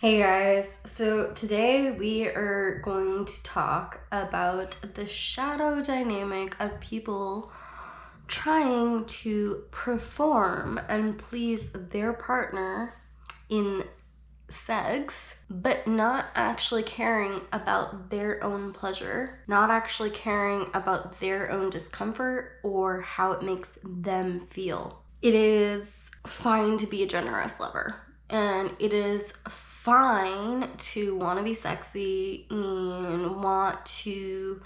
Hey 0.00 0.20
guys, 0.20 0.68
so 0.94 1.32
today 1.32 1.90
we 1.90 2.28
are 2.28 2.80
going 2.84 3.24
to 3.24 3.42
talk 3.42 3.98
about 4.12 4.78
the 4.94 5.04
shadow 5.04 5.82
dynamic 5.82 6.54
of 6.60 6.78
people 6.78 7.50
trying 8.28 9.06
to 9.06 9.64
perform 9.72 10.80
and 10.88 11.18
please 11.18 11.72
their 11.72 12.12
partner 12.12 12.94
in 13.48 13.82
sex, 14.48 15.42
but 15.50 15.88
not 15.88 16.26
actually 16.36 16.84
caring 16.84 17.40
about 17.52 18.08
their 18.08 18.44
own 18.44 18.72
pleasure, 18.72 19.40
not 19.48 19.68
actually 19.68 20.10
caring 20.10 20.70
about 20.74 21.18
their 21.18 21.50
own 21.50 21.70
discomfort 21.70 22.60
or 22.62 23.00
how 23.00 23.32
it 23.32 23.42
makes 23.42 23.76
them 23.82 24.46
feel. 24.50 25.02
It 25.22 25.34
is 25.34 26.08
fine 26.24 26.78
to 26.78 26.86
be 26.86 27.02
a 27.02 27.06
generous 27.08 27.58
lover, 27.58 27.96
and 28.30 28.70
it 28.78 28.92
is 28.92 29.32
fine 29.88 30.68
to 30.76 31.16
want 31.16 31.38
to 31.38 31.42
be 31.42 31.54
sexy 31.54 32.46
and 32.50 33.42
want 33.42 33.86
to 33.86 34.60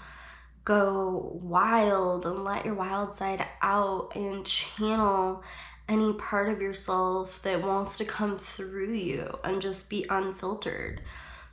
go 0.65 1.39
wild 1.41 2.25
and 2.25 2.43
let 2.43 2.65
your 2.65 2.73
wild 2.73 3.15
side 3.15 3.47
out 3.61 4.13
and 4.17 4.45
channel 4.45 5.41
any 5.87 6.11
part 6.15 6.49
of 6.49 6.61
yourself 6.61 7.41
that 7.41 7.61
wants 7.61 7.97
to 7.97 8.03
come 8.03 8.37
through 8.37 8.91
you 8.91 9.33
and 9.45 9.61
just 9.61 9.89
be 9.89 10.05
unfiltered. 10.09 10.99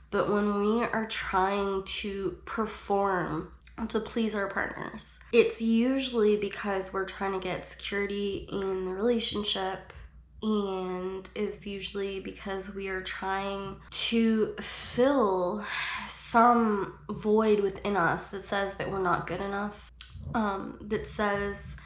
But 0.09 0.29
when 0.29 0.59
we 0.59 0.83
are 0.83 1.05
trying 1.05 1.85
to 1.85 2.37
perform 2.43 3.53
to 3.87 4.01
please 4.01 4.35
our 4.35 4.49
partners, 4.49 5.17
it's 5.31 5.61
usually 5.61 6.35
because 6.35 6.91
we're 6.91 7.05
trying 7.05 7.31
to 7.31 7.39
get 7.39 7.65
security 7.65 8.49
in 8.51 8.83
the 8.83 8.91
relationship 8.91 9.93
and 10.41 11.29
is 11.35 11.65
usually 11.65 12.19
because 12.19 12.73
we 12.73 12.87
are 12.87 13.01
trying 13.01 13.75
to 13.89 14.55
fill 14.59 15.63
some 16.07 16.97
void 17.09 17.59
within 17.59 17.95
us 17.95 18.27
that 18.27 18.43
says 18.43 18.73
that 18.75 18.89
we're 18.89 19.01
not 19.01 19.27
good 19.27 19.41
enough, 19.41 19.91
um, 20.33 20.77
that 20.81 21.07
says 21.07 21.77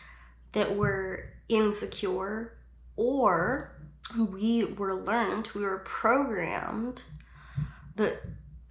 that 0.53 0.75
we're 0.75 1.33
insecure, 1.49 2.57
or 2.95 3.71
we 4.31 4.65
were 4.65 4.95
learned, 4.95 5.49
we 5.53 5.61
were 5.61 5.79
programmed 5.79 7.03
that 7.95 8.21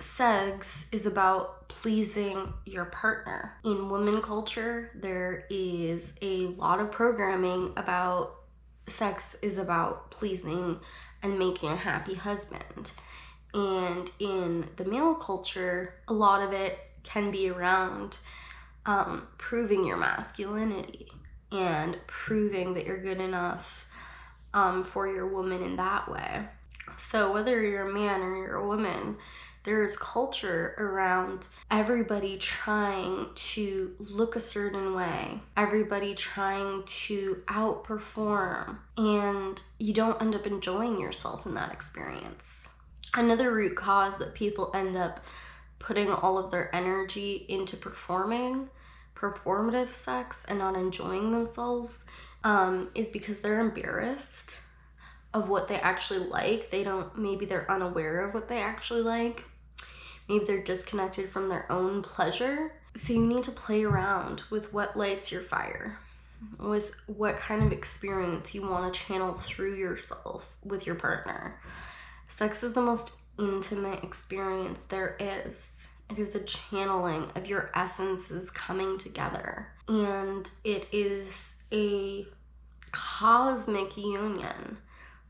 sex 0.00 0.86
is 0.92 1.06
about 1.06 1.68
pleasing 1.68 2.52
your 2.66 2.86
partner. 2.86 3.54
In 3.64 3.88
women 3.88 4.22
culture, 4.22 4.90
there 4.94 5.44
is 5.50 6.12
a 6.22 6.46
lot 6.46 6.80
of 6.80 6.90
programming 6.90 7.72
about 7.76 8.43
sex 8.86 9.36
is 9.42 9.58
about 9.58 10.10
pleasing 10.10 10.78
and 11.22 11.38
making 11.38 11.70
a 11.70 11.76
happy 11.76 12.14
husband. 12.14 12.92
And 13.52 14.10
in 14.18 14.68
the 14.76 14.84
male 14.84 15.14
culture, 15.14 15.94
a 16.08 16.12
lot 16.12 16.42
of 16.42 16.52
it 16.52 16.78
can 17.02 17.30
be 17.30 17.48
around 17.48 18.18
um, 18.86 19.28
proving 19.38 19.84
your 19.84 19.96
masculinity 19.96 21.08
and 21.52 21.96
proving 22.06 22.74
that 22.74 22.84
you're 22.84 23.00
good 23.00 23.20
enough 23.20 23.88
um, 24.52 24.82
for 24.82 25.08
your 25.08 25.26
woman 25.26 25.62
in 25.62 25.76
that 25.76 26.10
way. 26.10 26.42
So, 26.96 27.32
whether 27.32 27.62
you're 27.62 27.88
a 27.88 27.92
man 27.92 28.20
or 28.20 28.36
you're 28.36 28.56
a 28.56 28.66
woman, 28.66 29.16
there's 29.64 29.96
culture 29.96 30.74
around 30.78 31.46
everybody 31.70 32.36
trying 32.36 33.28
to 33.34 33.94
look 33.98 34.36
a 34.36 34.40
certain 34.40 34.94
way, 34.94 35.40
everybody 35.56 36.14
trying 36.14 36.82
to 36.84 37.42
outperform, 37.46 38.76
and 38.98 39.62
you 39.78 39.94
don't 39.94 40.20
end 40.20 40.34
up 40.34 40.46
enjoying 40.46 41.00
yourself 41.00 41.46
in 41.46 41.54
that 41.54 41.72
experience. 41.72 42.68
Another 43.14 43.52
root 43.52 43.74
cause 43.74 44.18
that 44.18 44.34
people 44.34 44.70
end 44.74 44.96
up 44.96 45.20
putting 45.78 46.10
all 46.10 46.36
of 46.36 46.50
their 46.50 46.74
energy 46.74 47.46
into 47.48 47.76
performing 47.76 48.68
performative 49.14 49.90
sex 49.90 50.44
and 50.48 50.58
not 50.58 50.76
enjoying 50.76 51.30
themselves 51.30 52.04
um, 52.42 52.90
is 52.94 53.08
because 53.08 53.40
they're 53.40 53.60
embarrassed 53.60 54.58
of 55.32 55.48
what 55.48 55.68
they 55.68 55.76
actually 55.76 56.26
like. 56.28 56.70
They 56.70 56.84
don't, 56.84 57.16
maybe 57.16 57.46
they're 57.46 57.70
unaware 57.70 58.20
of 58.20 58.34
what 58.34 58.48
they 58.48 58.60
actually 58.60 59.02
like. 59.02 59.44
Maybe 60.28 60.44
they're 60.44 60.62
disconnected 60.62 61.28
from 61.30 61.48
their 61.48 61.70
own 61.70 62.02
pleasure. 62.02 62.72
So 62.94 63.12
you 63.12 63.26
need 63.26 63.42
to 63.44 63.50
play 63.50 63.84
around 63.84 64.44
with 64.50 64.72
what 64.72 64.96
lights 64.96 65.30
your 65.30 65.42
fire, 65.42 65.98
with 66.58 66.92
what 67.06 67.36
kind 67.36 67.62
of 67.62 67.72
experience 67.72 68.54
you 68.54 68.62
want 68.62 68.92
to 68.92 69.00
channel 69.00 69.34
through 69.34 69.74
yourself 69.74 70.54
with 70.64 70.86
your 70.86 70.94
partner. 70.94 71.60
Sex 72.26 72.62
is 72.62 72.72
the 72.72 72.80
most 72.80 73.12
intimate 73.38 74.02
experience 74.02 74.80
there 74.88 75.16
is. 75.20 75.88
It 76.10 76.18
is 76.18 76.34
a 76.34 76.40
channeling 76.40 77.30
of 77.34 77.46
your 77.46 77.70
essences 77.74 78.50
coming 78.50 78.98
together. 78.98 79.68
And 79.88 80.48
it 80.62 80.86
is 80.92 81.54
a 81.72 82.26
cosmic 82.92 83.96
union 83.96 84.78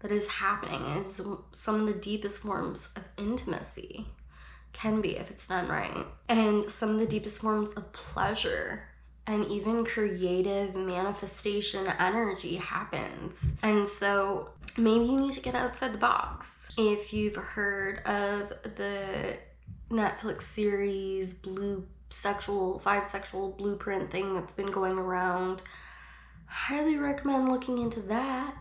that 0.00 0.12
is 0.12 0.26
happening. 0.28 0.84
It 0.96 1.06
is 1.06 1.22
some 1.52 1.80
of 1.80 1.86
the 1.86 2.00
deepest 2.00 2.40
forms 2.40 2.88
of 2.96 3.02
intimacy 3.16 4.06
can 4.74 5.00
be 5.00 5.16
if 5.16 5.30
it's 5.30 5.46
done 5.46 5.68
right. 5.68 6.04
And 6.28 6.70
some 6.70 6.90
of 6.90 6.98
the 6.98 7.06
deepest 7.06 7.40
forms 7.40 7.70
of 7.70 7.90
pleasure 7.92 8.84
and 9.26 9.46
even 9.46 9.84
creative 9.84 10.74
manifestation 10.74 11.86
energy 11.98 12.56
happens. 12.56 13.40
And 13.62 13.88
so 13.88 14.50
maybe 14.76 15.06
you 15.06 15.20
need 15.20 15.32
to 15.32 15.40
get 15.40 15.54
outside 15.54 15.94
the 15.94 15.98
box. 15.98 16.68
If 16.76 17.12
you've 17.12 17.36
heard 17.36 18.00
of 18.04 18.52
the 18.76 19.36
Netflix 19.90 20.42
series 20.42 21.32
Blue 21.32 21.86
Sexual, 22.10 22.80
Five 22.80 23.06
Sexual 23.06 23.52
Blueprint 23.52 24.10
thing 24.10 24.34
that's 24.34 24.52
been 24.52 24.70
going 24.70 24.98
around, 24.98 25.62
highly 26.46 26.96
recommend 26.96 27.48
looking 27.48 27.78
into 27.78 28.00
that. 28.02 28.54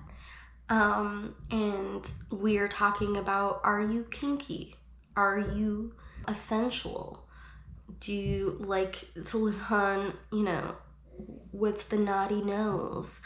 Um, 0.69 1.35
and 1.51 2.09
we 2.31 2.57
are 2.57 2.68
talking 2.68 3.18
about 3.18 3.59
are 3.63 3.81
you 3.81 4.06
kinky? 4.09 4.75
Are 5.16 5.40
you 5.40 5.94
a 6.28 6.35
sensual? 6.35 7.28
Do 8.00 8.13
you 8.13 8.57
like 8.59 9.06
to 9.25 9.38
live 9.38 9.62
on, 9.69 10.13
you 10.31 10.44
know, 10.44 10.75
what's 11.51 11.84
the 11.84 11.97
naughty 11.97 12.41
nose? 12.41 13.22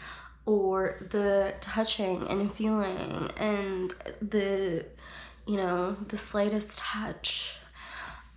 Or 0.45 1.07
the 1.09 1.53
touching 1.61 2.27
and 2.29 2.53
feeling 2.53 3.29
and 3.37 3.93
the, 4.21 4.85
you 5.45 5.57
know, 5.57 5.97
the 6.07 6.17
slightest 6.17 6.77
touch. 6.77 7.57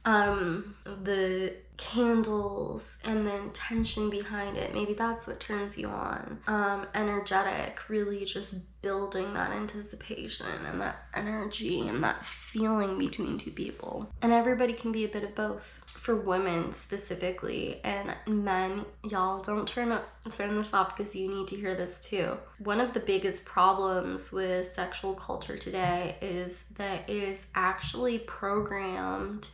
Um, 0.05 0.77
the 0.85 1.55
candles 1.81 2.99
and 3.05 3.27
the 3.27 3.35
intention 3.35 4.11
behind 4.11 4.59
it. 4.59 4.75
Maybe 4.75 4.93
that's 4.93 5.27
what 5.27 5.41
turns 5.41 5.79
you 5.79 5.89
on. 5.89 6.39
Um, 6.47 6.87
energetic, 6.95 7.89
really 7.89 8.27
just 8.27 8.83
building 8.83 9.33
that 9.33 9.51
anticipation 9.51 10.47
and 10.71 10.81
that 10.83 11.05
energy 11.15 11.89
and 11.89 12.05
that 12.05 12.23
feeling 12.25 12.99
between 12.99 13.39
two 13.39 13.51
people. 13.51 14.11
And 14.21 14.31
everybody 14.31 14.75
can 14.75 14.93
be 14.93 15.05
a 15.05 15.09
bit 15.09 15.25
of 15.25 15.35
both. 15.35 15.81
For 15.87 16.17
women 16.17 16.73
specifically 16.73 17.81
and 17.85 18.15
men, 18.27 18.87
y'all 19.05 19.43
don't 19.43 19.69
turn 19.69 19.93
up 19.93 20.09
turn 20.31 20.57
this 20.57 20.73
off 20.73 20.97
because 20.97 21.15
you 21.15 21.29
need 21.29 21.47
to 21.49 21.57
hear 21.57 21.75
this 21.75 22.01
too. 22.01 22.39
One 22.59 22.81
of 22.81 22.95
the 22.95 23.01
biggest 23.01 23.45
problems 23.45 24.33
with 24.33 24.73
sexual 24.73 25.13
culture 25.13 25.59
today 25.59 26.17
is 26.23 26.65
that 26.77 27.09
it 27.09 27.23
is 27.23 27.47
actually 27.55 28.21
programmed 28.21 29.51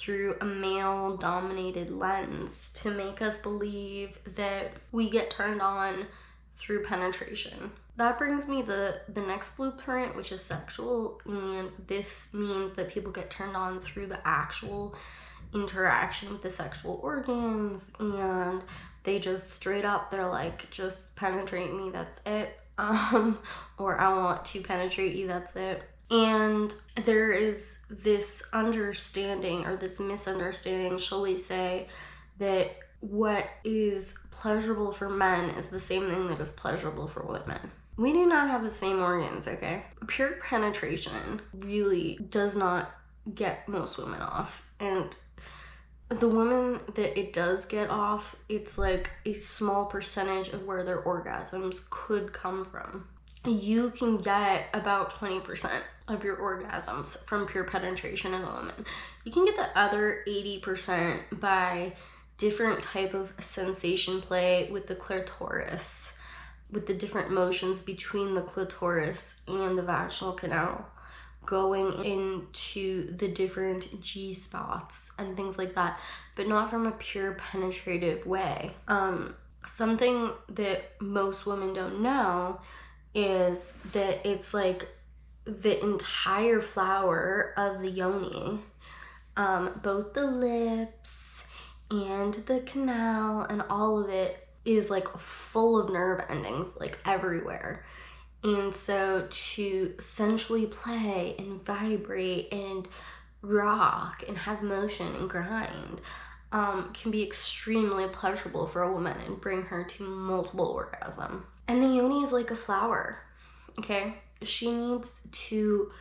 through 0.00 0.34
a 0.40 0.44
male 0.44 1.18
dominated 1.18 1.90
lens 1.90 2.72
to 2.72 2.90
make 2.90 3.20
us 3.20 3.38
believe 3.38 4.18
that 4.34 4.72
we 4.92 5.10
get 5.10 5.30
turned 5.30 5.60
on 5.60 6.06
through 6.56 6.84
penetration. 6.84 7.70
That 7.96 8.18
brings 8.18 8.48
me 8.48 8.62
the 8.62 9.02
the 9.12 9.20
next 9.20 9.58
blueprint, 9.58 10.16
which 10.16 10.32
is 10.32 10.42
sexual, 10.42 11.20
and 11.26 11.70
this 11.86 12.32
means 12.32 12.72
that 12.72 12.88
people 12.88 13.12
get 13.12 13.30
turned 13.30 13.56
on 13.56 13.80
through 13.80 14.06
the 14.06 14.26
actual 14.26 14.94
interaction 15.52 16.32
with 16.32 16.42
the 16.42 16.50
sexual 16.50 17.00
organs 17.02 17.90
and 17.98 18.62
they 19.02 19.18
just 19.18 19.50
straight 19.50 19.84
up 19.84 20.10
they're 20.10 20.28
like 20.28 20.70
just 20.70 21.14
penetrate 21.16 21.74
me 21.74 21.90
that's 21.90 22.20
it 22.24 22.60
um 22.78 23.38
or 23.78 24.00
i 24.00 24.08
want 24.08 24.44
to 24.44 24.60
penetrate 24.62 25.14
you 25.14 25.26
that's 25.26 25.54
it 25.56 25.82
and 26.10 26.74
there 27.04 27.30
is 27.32 27.78
this 27.88 28.42
understanding 28.52 29.64
or 29.64 29.76
this 29.76 30.00
misunderstanding, 30.00 30.98
shall 30.98 31.22
we 31.22 31.36
say, 31.36 31.86
that 32.38 32.76
what 33.00 33.48
is 33.64 34.14
pleasurable 34.30 34.92
for 34.92 35.08
men 35.08 35.50
is 35.50 35.68
the 35.68 35.80
same 35.80 36.08
thing 36.08 36.26
that 36.28 36.40
is 36.40 36.52
pleasurable 36.52 37.08
for 37.08 37.22
women. 37.22 37.70
We 37.96 38.12
do 38.12 38.26
not 38.26 38.48
have 38.48 38.62
the 38.62 38.70
same 38.70 39.02
organs, 39.02 39.46
okay? 39.46 39.84
Pure 40.06 40.38
penetration 40.42 41.40
really 41.52 42.18
does 42.30 42.56
not 42.56 42.90
get 43.34 43.68
most 43.68 43.98
women 43.98 44.20
off. 44.20 44.68
And 44.80 45.14
the 46.08 46.28
women 46.28 46.80
that 46.94 47.18
it 47.18 47.32
does 47.32 47.64
get 47.64 47.88
off, 47.88 48.34
it's 48.48 48.78
like 48.78 49.10
a 49.24 49.32
small 49.32 49.86
percentage 49.86 50.48
of 50.48 50.66
where 50.66 50.82
their 50.82 51.02
orgasms 51.02 51.88
could 51.90 52.32
come 52.32 52.64
from. 52.64 53.06
You 53.46 53.90
can 53.90 54.18
get 54.18 54.68
about 54.74 55.14
20% 55.14 55.70
of 56.08 56.24
your 56.24 56.36
orgasms 56.36 57.24
from 57.24 57.46
pure 57.46 57.64
penetration 57.64 58.34
as 58.34 58.42
a 58.42 58.46
woman. 58.46 58.84
You 59.24 59.32
can 59.32 59.44
get 59.46 59.56
the 59.56 59.78
other 59.78 60.22
80% 60.26 61.40
by 61.40 61.94
different 62.36 62.82
type 62.82 63.14
of 63.14 63.32
sensation 63.38 64.20
play 64.20 64.68
with 64.70 64.86
the 64.86 64.94
clitoris, 64.94 66.18
with 66.70 66.86
the 66.86 66.94
different 66.94 67.30
motions 67.30 67.82
between 67.82 68.34
the 68.34 68.42
clitoris 68.42 69.36
and 69.46 69.78
the 69.78 69.82
vaginal 69.82 70.32
canal, 70.32 70.86
going 71.46 72.04
into 72.04 73.14
the 73.16 73.28
different 73.28 74.02
G 74.02 74.32
spots 74.34 75.12
and 75.18 75.36
things 75.36 75.56
like 75.56 75.74
that, 75.74 75.98
but 76.34 76.48
not 76.48 76.70
from 76.70 76.86
a 76.86 76.92
pure 76.92 77.32
penetrative 77.32 78.26
way. 78.26 78.72
Um, 78.88 79.34
something 79.64 80.30
that 80.50 81.00
most 81.00 81.46
women 81.46 81.72
don't 81.72 82.02
know 82.02 82.60
is 83.14 83.72
that 83.92 84.26
it's 84.26 84.54
like 84.54 84.88
the 85.44 85.82
entire 85.82 86.60
flower 86.60 87.54
of 87.56 87.80
the 87.80 87.90
yoni, 87.90 88.60
um, 89.36 89.80
both 89.82 90.12
the 90.12 90.26
lips 90.26 91.46
and 91.90 92.34
the 92.34 92.60
canal 92.60 93.42
and 93.42 93.62
all 93.68 93.98
of 93.98 94.10
it 94.10 94.46
is 94.64 94.90
like 94.90 95.08
full 95.18 95.80
of 95.80 95.90
nerve 95.90 96.24
endings, 96.28 96.76
like 96.78 96.98
everywhere. 97.04 97.84
And 98.42 98.74
so 98.74 99.26
to 99.28 99.94
sensually 99.98 100.66
play 100.66 101.34
and 101.38 101.64
vibrate 101.64 102.52
and 102.52 102.88
rock 103.42 104.24
and 104.28 104.36
have 104.36 104.62
motion 104.62 105.14
and 105.16 105.28
grind 105.28 106.00
um, 106.52 106.90
can 106.92 107.10
be 107.10 107.22
extremely 107.22 108.06
pleasurable 108.08 108.66
for 108.66 108.82
a 108.82 108.92
woman 108.92 109.16
and 109.26 109.40
bring 109.40 109.62
her 109.62 109.84
to 109.84 110.02
multiple 110.02 110.66
orgasm. 110.66 111.46
And 111.70 111.80
the 111.80 111.86
yoni 111.86 112.20
is 112.20 112.32
like 112.32 112.50
a 112.50 112.56
flower, 112.56 113.20
okay? 113.78 114.14
She 114.42 114.72
needs 114.72 115.20
to 115.30 115.92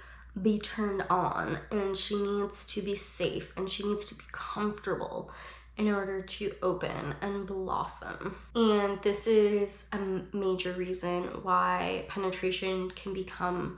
be 0.42 0.58
turned 0.58 1.04
on 1.12 1.60
and 1.70 1.96
she 1.96 2.16
needs 2.16 2.66
to 2.74 2.82
be 2.82 2.96
safe 2.96 3.54
and 3.56 3.70
she 3.70 3.88
needs 3.88 4.08
to 4.08 4.16
be 4.16 4.24
comfortable 4.32 5.32
in 5.78 5.90
order 5.90 6.24
to 6.24 6.56
open 6.64 7.14
and 7.22 7.46
blossom. 7.46 8.36
And 8.56 9.00
this 9.04 9.28
is 9.28 9.86
a 9.94 10.00
major 10.36 10.72
reason 10.72 11.26
why 11.44 12.06
penetration 12.08 12.90
can 12.96 13.14
become 13.14 13.78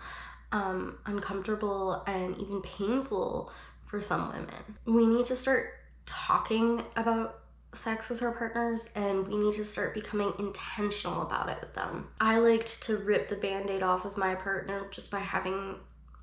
um, 0.54 0.98
uncomfortable 1.06 2.04
and 2.08 2.38
even 2.38 2.62
painful 2.62 3.52
for 3.86 4.00
some 4.00 4.30
women. 4.30 4.78
We 4.86 5.06
need 5.06 5.26
to 5.26 5.36
start 5.36 5.74
talking 6.06 6.86
about 6.96 7.41
sex 7.74 8.10
with 8.10 8.22
our 8.22 8.32
partners 8.32 8.90
and 8.96 9.28
we 9.28 9.38
need 9.38 9.54
to 9.54 9.64
start 9.64 9.94
becoming 9.94 10.34
intentional 10.40 11.22
about 11.22 11.50
it 11.50 11.58
with 11.62 11.74
them. 11.74 12.08
I 12.20 12.40
liked 12.40 12.84
to 12.84 12.98
rip 12.98 13.30
the 13.30 13.36
band-aid 13.36 13.82
off 13.82 14.04
with 14.04 14.18
my 14.18 14.36
partner 14.36 14.88
just 14.92 15.10
by 15.10 15.20
having 15.20 15.76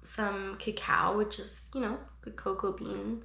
some 0.03 0.57
cacao, 0.59 1.17
which 1.17 1.39
is, 1.39 1.61
you 1.75 1.81
know, 1.81 1.99
the 2.23 2.31
cocoa 2.31 2.73
bean. 2.73 3.23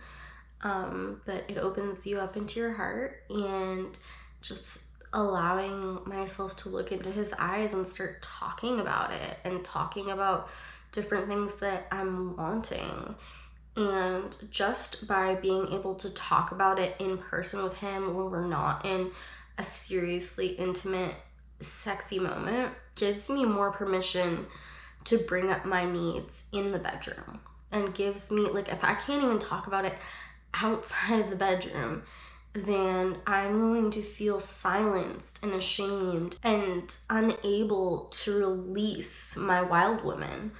Um, 0.61 1.21
but 1.25 1.43
it 1.49 1.57
opens 1.57 2.07
you 2.07 2.19
up 2.19 2.37
into 2.37 2.59
your 2.59 2.71
heart 2.71 3.23
and 3.29 3.97
just 4.41 4.83
allowing 5.11 5.99
myself 6.05 6.55
to 6.57 6.69
look 6.69 6.91
into 6.91 7.11
his 7.11 7.33
eyes 7.37 7.73
and 7.73 7.87
start 7.87 8.21
talking 8.21 8.79
about 8.79 9.11
it 9.11 9.37
and 9.43 9.63
talking 9.63 10.11
about 10.11 10.49
different 10.91 11.27
things 11.27 11.55
that 11.55 11.87
I'm 11.91 12.37
wanting 12.37 13.15
and 13.75 14.35
just 14.51 15.07
by 15.07 15.35
being 15.35 15.71
able 15.73 15.95
to 15.95 16.13
talk 16.13 16.51
about 16.51 16.79
it 16.79 16.95
in 16.99 17.17
person 17.17 17.63
with 17.63 17.73
him 17.73 18.13
when 18.13 18.29
we're 18.29 18.45
not 18.45 18.85
in 18.85 19.11
a 19.57 19.63
seriously 19.63 20.47
intimate, 20.47 21.15
sexy 21.59 22.19
moment 22.19 22.73
gives 22.95 23.29
me 23.29 23.45
more 23.45 23.71
permission 23.71 24.45
to 25.05 25.17
bring 25.17 25.49
up 25.49 25.65
my 25.65 25.85
needs 25.85 26.43
in 26.51 26.71
the 26.71 26.79
bedroom 26.79 27.39
and 27.71 27.95
gives 27.95 28.29
me, 28.29 28.43
like, 28.43 28.69
if 28.69 28.83
I 28.83 28.93
can't 28.93 29.23
even 29.23 29.39
talk 29.39 29.67
about 29.67 29.85
it 29.85 29.95
outside 30.53 31.19
of 31.19 31.29
the 31.29 31.35
bedroom, 31.35 32.03
then 32.53 33.17
I'm 33.25 33.59
going 33.59 33.89
to 33.91 34.01
feel 34.03 34.39
silenced 34.39 35.41
and 35.41 35.53
ashamed 35.53 36.37
and 36.43 36.95
unable 37.09 38.09
to 38.11 38.37
release 38.37 39.35
my 39.35 39.63
wild 39.63 40.03
woman 40.03 40.51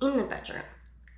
in 0.00 0.16
the 0.16 0.22
bedroom. 0.22 0.62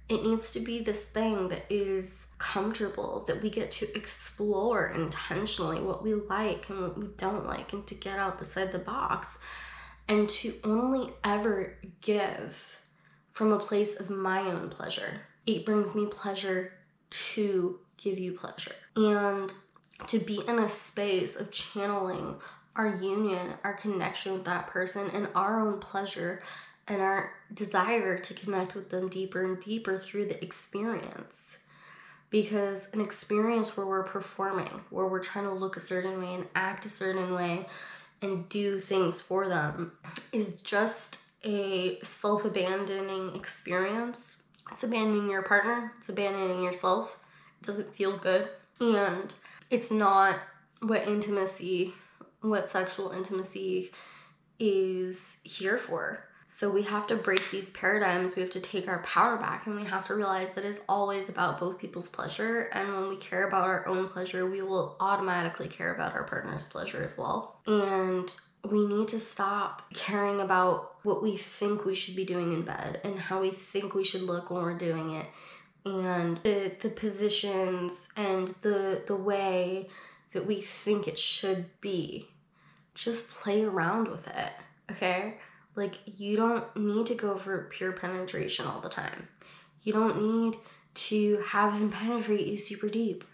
It 0.09 0.25
needs 0.25 0.53
to 0.53 0.61
be 0.61 0.81
this 0.81 1.05
thing 1.07 1.49
that 1.49 1.65
is 1.69 2.29
comfortable, 2.39 3.25
that 3.27 3.43
we 3.43 3.51
get 3.51 3.71
to 3.73 3.97
explore 3.97 4.89
intentionally 4.89 5.81
what 5.81 6.05
we 6.05 6.15
like 6.15 6.69
and 6.69 6.81
what 6.81 6.99
we 6.99 7.09
don't 7.17 7.47
like, 7.47 7.73
and 7.73 7.85
to 7.89 7.95
get 7.95 8.19
outside 8.19 8.71
the 8.71 8.79
box, 8.79 9.39
and 10.07 10.29
to 10.29 10.53
only 10.63 11.13
ever 11.25 11.77
give 12.01 12.79
from 13.33 13.53
a 13.53 13.59
place 13.59 13.99
of 13.99 14.09
my 14.09 14.41
own 14.41 14.69
pleasure. 14.69 15.23
It 15.47 15.67
brings 15.67 15.95
me 15.95 16.07
pleasure 16.07 16.73
to 17.11 17.81
give 17.97 18.19
you 18.19 18.33
pleasure. 18.33 18.75
And 18.95 19.53
to 20.07 20.19
be 20.19 20.41
in 20.47 20.59
a 20.61 20.69
space 20.69 21.37
of 21.37 21.51
channeling 21.51 22.37
our 22.77 22.97
union, 22.97 23.55
our 23.65 23.75
connection 23.75 24.35
with 24.35 24.45
that 24.45 24.69
person, 24.69 25.11
and 25.13 25.29
our 25.35 25.61
own 25.61 25.81
pleasure 25.81 26.43
and 26.89 27.03
our 27.03 27.33
desire 27.53 28.19
to 28.19 28.35
connect 28.35 28.75
with 28.75 28.91
them 28.91 29.09
deeper 29.09 29.45
and 29.45 29.61
deeper 29.61 29.99
through 29.99 30.27
the 30.27 30.43
experience. 30.43 31.59
Because 32.31 32.89
an 32.93 33.01
experience 33.01 33.77
where 33.77 33.87
we're 33.87 34.03
performing, 34.03 34.81
where 34.91 35.07
we're 35.07 35.23
trying 35.23 35.45
to 35.45 35.53
look 35.53 35.77
a 35.77 35.81
certain 35.81 36.21
way 36.21 36.35
and 36.35 36.47
act 36.55 36.85
a 36.85 36.89
certain 36.89 37.35
way 37.35 37.67
and 38.21 38.49
do 38.49 38.81
things 38.81 39.21
for 39.21 39.49
them, 39.49 39.93
is 40.33 40.61
just 40.63 41.27
a 41.45 41.99
self 42.03 42.45
abandoning 42.45 43.35
experience. 43.37 44.43
It's 44.73 44.83
abandoning 44.83 45.31
your 45.31 45.43
partner, 45.43 45.93
it's 45.97 46.09
abandoning 46.09 46.63
yourself. 46.63 47.19
It 47.61 47.67
doesn't 47.67 47.95
feel 47.95 48.17
good. 48.17 48.49
And 48.81 49.33
it's 49.71 49.91
not 49.91 50.39
what 50.81 51.07
intimacy, 51.07 51.95
what 52.41 52.69
sexual 52.69 53.13
intimacy 53.13 53.93
is 54.59 55.39
here 55.45 55.79
for. 55.79 56.25
So 56.57 56.71
we 56.71 56.85
have 56.85 57.07
to 57.09 57.17
break 57.17 57.51
these 57.51 57.69
paradigms. 57.69 58.35
We 58.35 58.41
have 58.41 58.51
to 58.53 58.61
take 58.61 58.89
our 58.89 59.01
power 59.01 59.37
back 59.37 59.67
and 59.67 59.77
we 59.77 59.85
have 59.85 60.07
to 60.07 60.15
realize 60.15 60.53
that 60.53 60.65
it's 60.65 60.81
always 60.89 61.29
about 61.29 61.61
both 61.61 61.77
people's 61.77 62.09
pleasure. 62.09 62.71
And 62.73 62.95
when 62.95 63.09
we 63.11 63.17
care 63.17 63.47
about 63.47 63.65
our 63.65 63.87
own 63.87 64.09
pleasure, 64.09 64.47
we 64.47 64.63
will 64.63 64.97
automatically 64.99 65.69
care 65.69 65.95
about 65.95 66.15
our 66.15 66.25
partner's 66.25 66.67
pleasure 66.67 67.03
as 67.03 67.19
well. 67.19 67.61
And 67.67 68.35
we 68.65 68.87
need 68.87 69.09
to 69.09 69.19
stop 69.19 69.83
caring 69.93 70.41
about 70.41 70.95
what 71.03 71.23
we 71.23 71.37
think 71.37 71.85
we 71.85 71.95
should 71.95 72.17
be 72.17 72.25
doing 72.25 72.55
in 72.55 72.63
bed 72.63 73.03
and 73.05 73.19
how 73.19 73.43
we 73.43 73.51
think 73.51 73.95
we 73.95 74.03
should 74.03 74.23
look 74.23 74.51
when 74.51 74.63
we're 74.63 74.79
doing 74.79 75.11
it 75.17 75.27
and 75.85 76.39
the, 76.43 76.75
the 76.81 76.89
positions 76.89 78.09
and 78.17 78.55
the 78.63 79.03
the 79.07 79.15
way 79.15 79.89
that 80.33 80.45
we 80.45 80.61
think 80.61 81.07
it 81.07 81.19
should 81.19 81.67
be 81.81 82.29
just 82.95 83.31
play 83.31 83.63
around 83.63 84.09
with 84.09 84.27
it 84.27 84.53
okay 84.91 85.35
like, 85.77 85.99
you 86.19 86.37
don't 86.37 86.65
need 86.77 87.07
to 87.07 87.15
go 87.15 87.37
for 87.37 87.69
pure 87.71 87.93
penetration 87.93 88.67
all 88.67 88.81
the 88.81 88.89
time. 88.89 89.29
You 89.83 89.93
don't 89.93 90.23
need 90.23 90.59
to 90.95 91.37
have 91.47 91.75
him 91.75 91.91
penetrate 91.93 92.47
you 92.47 92.59
super 92.59 92.89
deep. 92.89 93.25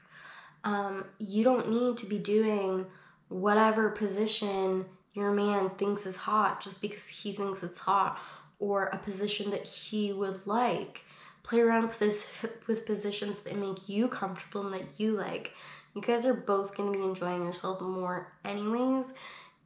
Um, 0.64 1.04
you 1.18 1.42
don't 1.44 1.70
need 1.70 1.96
to 1.99 2.06
be 2.06 2.18
doing 2.18 2.87
whatever 3.28 3.90
position 3.90 4.84
your 5.14 5.32
man 5.32 5.70
thinks 5.70 6.06
is 6.06 6.16
hot 6.16 6.61
just 6.61 6.80
because 6.80 7.08
he 7.08 7.32
thinks 7.32 7.62
it's 7.62 7.80
hot 7.80 8.20
or 8.58 8.84
a 8.87 8.96
position 8.96 9.50
that 9.50 9.64
he 9.64 10.12
would 10.12 10.46
like. 10.46 11.04
Play 11.42 11.61
around 11.61 11.82
with 11.82 11.99
this 11.99 12.44
with 12.66 12.87
positions 12.87 13.40
that 13.40 13.56
make 13.56 13.88
you 13.88 14.08
comfortable 14.08 14.66
and 14.66 14.75
that 14.75 15.00
you 15.00 15.12
like. 15.12 15.52
You 15.94 16.00
guys 16.00 16.25
are 16.25 16.34
both 16.34 16.76
going 16.76 16.92
to 16.92 16.99
be 16.99 17.04
enjoying 17.04 17.42
yourself 17.42 17.80
more 17.80 18.32
anyways 18.44 19.12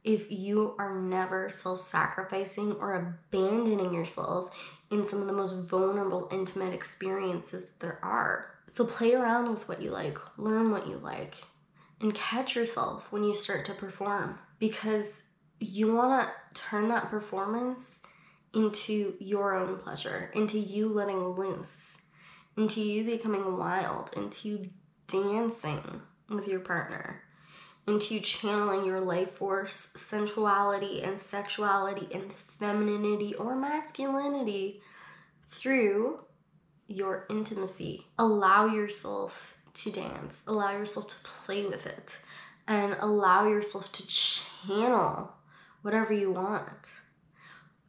if 0.07 0.31
you 0.31 0.73
are 0.79 0.97
never 0.97 1.49
self 1.49 1.81
sacrificing 1.81 2.71
or 2.79 2.95
abandoning 2.95 3.93
yourself 3.93 4.55
in 4.89 5.03
some 5.03 5.19
of 5.19 5.27
the 5.27 5.33
most 5.33 5.67
vulnerable, 5.67 6.29
intimate 6.31 6.73
experiences 6.73 7.65
that 7.65 7.79
there 7.81 7.99
are. 8.01 8.51
So 8.67 8.85
play 8.85 9.13
around 9.13 9.49
with 9.49 9.67
what 9.67 9.81
you 9.81 9.91
like, 9.91 10.17
learn 10.37 10.71
what 10.71 10.87
you 10.87 10.97
like, 10.97 11.35
and 11.99 12.15
catch 12.15 12.55
yourself 12.55 13.11
when 13.11 13.25
you 13.25 13.35
start 13.35 13.65
to 13.65 13.73
perform 13.73 14.39
because 14.59 15.23
you 15.59 15.93
want 15.93 16.29
to 16.53 16.61
turn 16.61 16.87
that 16.87 17.09
performance 17.09 17.99
into 18.53 19.15
your 19.19 19.55
own 19.55 19.75
pleasure, 19.75 20.31
into 20.33 20.57
you 20.57 20.87
letting 20.87 21.19
loose, 21.19 22.01
into 22.55 22.79
you 22.79 23.03
becoming 23.03 23.57
wild, 23.57 24.11
into 24.15 24.47
you 24.47 24.69
dancing 25.07 26.01
with 26.29 26.47
your 26.47 26.61
partner 26.61 27.23
into 27.87 28.19
channeling 28.19 28.85
your 28.85 28.99
life 28.99 29.31
force, 29.31 29.93
sensuality, 29.95 31.01
and 31.01 31.17
sexuality, 31.17 32.07
and 32.13 32.33
femininity 32.59 33.33
or 33.35 33.55
masculinity 33.55 34.81
through 35.47 36.19
your 36.87 37.25
intimacy. 37.29 38.05
Allow 38.19 38.67
yourself 38.67 39.57
to 39.73 39.91
dance, 39.91 40.43
allow 40.47 40.71
yourself 40.71 41.09
to 41.09 41.23
play 41.23 41.65
with 41.65 41.85
it, 41.85 42.19
and 42.67 42.97
allow 42.99 43.47
yourself 43.47 43.91
to 43.93 44.07
channel 44.07 45.33
whatever 45.81 46.13
you 46.13 46.31
want 46.31 46.89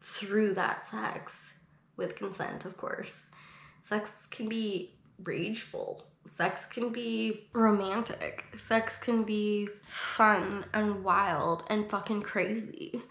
through 0.01 0.55
that 0.55 0.87
sex 0.87 1.55
with 1.97 2.17
consent, 2.17 2.65
of 2.65 2.77
course. 2.77 3.31
Sex 3.83 4.27
can 4.27 4.49
be 4.49 4.95
rageful. 5.25 6.08
Sex 6.27 6.67
can 6.67 6.91
be 6.91 7.49
romantic. 7.53 8.45
Sex 8.57 8.99
can 8.99 9.25
be 9.25 9.69
fun 9.87 10.65
and 10.75 11.03
wild 11.03 11.65
and 11.69 11.89
fucking 11.89 12.23
crazy. 12.23 13.03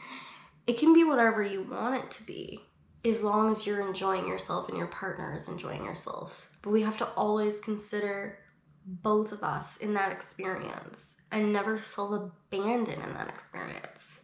It 0.68 0.78
can 0.78 0.94
be 0.94 1.04
whatever 1.04 1.42
you 1.42 1.64
want 1.64 2.04
it 2.04 2.12
to 2.12 2.24
be, 2.24 2.60
as 3.06 3.24
long 3.24 3.50
as 3.50 3.66
you're 3.66 3.86
enjoying 3.86 4.28
yourself 4.28 4.70
and 4.70 4.78
your 4.78 4.88
partner 4.88 5.36
is 5.36 5.48
enjoying 5.48 5.86
yourself. 5.86 6.50
But 6.62 6.72
we 6.72 6.82
have 6.82 6.98
to 6.98 7.08
always 7.16 7.60
consider 7.60 8.40
both 8.86 9.32
of 9.32 9.44
us 9.44 9.78
in 9.78 9.94
that 9.94 10.12
experience 10.12 11.18
and 11.32 11.52
never 11.52 11.78
self 11.78 12.12
abandon 12.12 13.02
in 13.02 13.14
that 13.14 13.30
experience. 13.30 14.22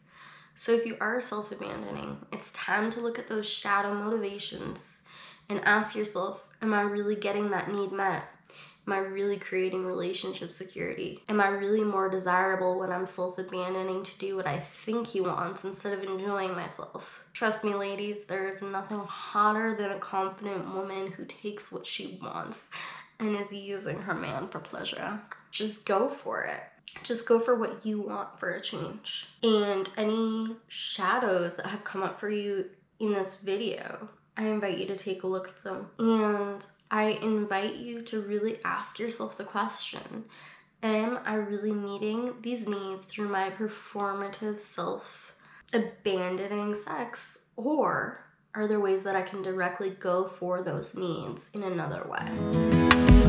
So 0.56 0.72
if 0.72 0.86
you 0.86 0.98
are 1.02 1.20
self 1.20 1.52
abandoning, 1.52 2.26
it's 2.32 2.52
time 2.52 2.90
to 2.92 3.02
look 3.02 3.18
at 3.20 3.28
those 3.28 3.50
shadow 3.50 3.94
motivations 3.94 5.02
and 5.50 5.60
ask 5.66 5.96
yourself 5.96 6.48
Am 6.62 6.74
I 6.74 6.84
really 6.84 7.16
getting 7.16 7.50
that 7.52 7.72
need 7.72 7.92
met? 7.92 8.24
Am 8.86 8.94
I 8.94 8.98
really 8.98 9.38
creating 9.38 9.86
relationship 9.86 10.52
security? 10.52 11.24
Am 11.30 11.40
I 11.40 11.48
really 11.48 11.84
more 11.84 12.10
desirable 12.10 12.80
when 12.80 12.92
I'm 12.92 13.06
self 13.06 13.38
abandoning 13.38 14.04
to 14.04 14.20
do 14.20 14.36
what 14.36 14.46
I 14.46 14.60
think 14.60 15.08
he 15.08 15.22
wants 15.22 15.64
instead 15.64 15.98
of 15.98 16.04
enjoying 16.04 16.54
myself? 16.54 17.24
Trust 17.32 17.64
me, 17.64 17.74
ladies, 17.74 18.26
there 18.26 18.48
is 18.48 18.62
nothing 18.62 19.00
hotter 19.00 19.76
than 19.76 19.92
a 19.92 20.00
confident 20.00 20.74
woman 20.74 21.12
who 21.12 21.24
takes 21.26 21.72
what 21.72 21.86
she 21.86 22.20
wants 22.22 22.70
and 23.20 23.36
is 23.36 23.54
using 23.54 24.00
her 24.00 24.14
man 24.14 24.50
for 24.50 24.60
pleasure. 24.60 25.20
Just 25.52 25.86
go 25.86 26.10
for 26.10 26.44
it. 26.44 26.62
Just 27.04 27.28
go 27.28 27.40
for 27.40 27.56
what 27.56 27.86
you 27.86 28.02
want 28.02 28.38
for 28.40 28.52
a 28.52 28.62
change. 28.62 29.30
And 29.42 29.90
any 29.98 30.56
shadows 30.68 31.56
that 31.56 31.66
have 31.68 31.84
come 31.84 32.04
up 32.04 32.20
for 32.20 32.30
you 32.30 32.70
in 33.00 33.14
this 33.14 33.42
video, 33.42 34.10
I 34.38 34.44
invite 34.46 34.78
you 34.78 34.86
to 34.88 34.96
take 34.96 35.24
a 35.24 35.28
look 35.28 35.48
at 35.48 35.64
them. 35.64 35.88
And 35.98 36.66
I 36.94 37.18
invite 37.24 37.78
you 37.78 38.04
to 38.04 38.22
really 38.22 38.60
ask 38.64 39.00
yourself 39.00 39.36
the 39.36 39.44
question 39.44 40.26
Am 40.84 41.18
I 41.26 41.34
really 41.34 41.72
meeting 41.72 42.36
these 42.42 42.68
needs 42.68 43.04
through 43.06 43.30
my 43.30 43.50
performative 43.50 44.60
self 44.60 45.36
abandoning 45.74 46.76
sex? 46.76 47.40
Or 47.56 48.24
are 48.54 48.68
there 48.68 48.80
ways 48.80 49.02
that 49.04 49.16
I 49.16 49.24
can 49.24 49.42
directly 49.42 49.90
go 49.90 50.28
for 50.28 50.62
those 50.62 50.96
needs 50.96 51.50
in 51.56 51.64
another 51.64 52.06
way? 52.08 52.28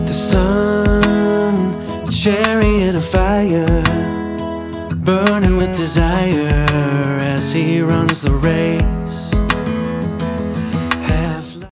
The 0.04 0.12
sun, 0.12 2.10
chariot 2.10 2.94
of 2.94 3.04
fire, 3.06 3.82
burning 4.94 5.56
with 5.56 5.74
desire 5.74 6.66
as 7.18 7.50
he 7.54 7.80
runs 7.80 8.20
the 8.20 8.32
race. 8.34 9.43